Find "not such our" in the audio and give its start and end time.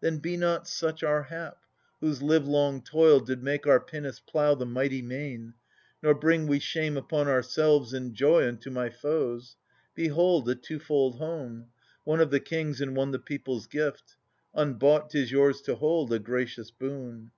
0.38-1.24